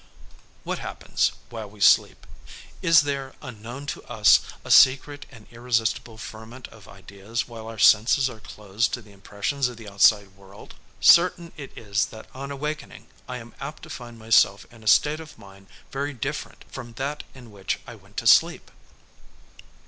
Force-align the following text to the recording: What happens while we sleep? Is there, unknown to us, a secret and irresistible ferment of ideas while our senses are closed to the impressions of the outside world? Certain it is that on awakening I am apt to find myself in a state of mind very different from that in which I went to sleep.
What 0.63 0.79
happens 0.79 1.31
while 1.51 1.69
we 1.69 1.79
sleep? 1.79 2.25
Is 2.81 3.01
there, 3.01 3.35
unknown 3.43 3.85
to 3.93 4.01
us, 4.05 4.39
a 4.65 4.71
secret 4.71 5.27
and 5.29 5.45
irresistible 5.51 6.17
ferment 6.17 6.67
of 6.69 6.87
ideas 6.87 7.47
while 7.47 7.67
our 7.67 7.77
senses 7.77 8.27
are 8.27 8.39
closed 8.39 8.95
to 8.95 9.03
the 9.03 9.11
impressions 9.11 9.67
of 9.67 9.77
the 9.77 9.87
outside 9.87 10.35
world? 10.35 10.73
Certain 11.01 11.51
it 11.55 11.71
is 11.77 12.07
that 12.07 12.25
on 12.33 12.49
awakening 12.49 13.09
I 13.29 13.37
am 13.37 13.53
apt 13.59 13.83
to 13.83 13.91
find 13.91 14.17
myself 14.17 14.65
in 14.71 14.83
a 14.83 14.87
state 14.87 15.19
of 15.19 15.37
mind 15.37 15.67
very 15.91 16.15
different 16.15 16.65
from 16.71 16.93
that 16.93 17.21
in 17.35 17.51
which 17.51 17.77
I 17.85 17.93
went 17.93 18.17
to 18.17 18.25
sleep. 18.25 18.71